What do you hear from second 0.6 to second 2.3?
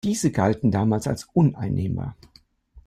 damals als uneinnehmbar.